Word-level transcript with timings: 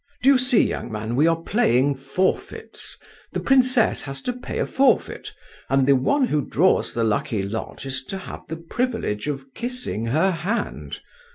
Do 0.23 0.29
you 0.29 0.39
see, 0.39 0.63
young 0.67 0.91
man, 0.91 1.15
we 1.15 1.27
are 1.27 1.39
playing 1.39 1.93
forfeits? 1.93 2.97
the 3.33 3.39
princess 3.39 4.01
has 4.01 4.19
to 4.23 4.33
pay 4.33 4.57
a 4.57 4.65
forfeit, 4.65 5.31
and 5.69 5.85
the 5.85 5.95
one 5.95 6.25
who 6.25 6.41
draws 6.43 6.95
the 6.95 7.03
lucky 7.03 7.43
lot 7.43 7.85
is 7.85 8.03
to 8.05 8.17
have 8.17 8.43
the 8.47 8.57
privilege 8.57 9.27
of 9.27 9.53
kissing 9.53 10.07
her 10.07 10.31
hand. 10.31 11.01